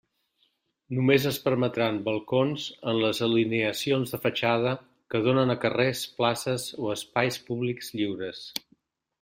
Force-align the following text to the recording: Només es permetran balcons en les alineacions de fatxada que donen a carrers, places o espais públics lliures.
Només 0.99 1.25
es 1.31 1.35
permetran 1.43 1.99
balcons 2.07 2.63
en 2.93 3.01
les 3.03 3.19
alineacions 3.29 4.15
de 4.15 4.21
fatxada 4.25 4.73
que 5.15 5.23
donen 5.31 5.55
a 5.55 5.59
carrers, 5.67 6.03
places 6.23 6.69
o 6.87 6.93
espais 6.99 7.43
públics 7.53 7.97
lliures. 8.01 8.45